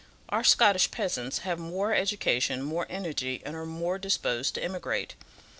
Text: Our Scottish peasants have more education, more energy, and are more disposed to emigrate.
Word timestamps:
Our 0.29 0.43
Scottish 0.43 0.89
peasants 0.89 1.41
have 1.45 1.59
more 1.59 1.93
education, 1.93 2.63
more 2.63 2.87
energy, 2.89 3.39
and 3.45 3.55
are 3.55 3.67
more 3.67 3.99
disposed 3.99 4.55
to 4.55 4.63
emigrate. 4.63 5.13